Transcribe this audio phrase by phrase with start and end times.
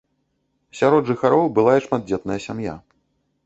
[0.79, 2.73] Сярод жыхароў была і шматдзетная сям'я.